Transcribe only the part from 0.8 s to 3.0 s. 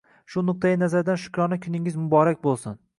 nazardan, Shukrona kuningiz muborak boʻlsin